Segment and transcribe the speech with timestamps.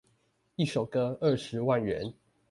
[0.55, 2.11] 一首歌二十萬元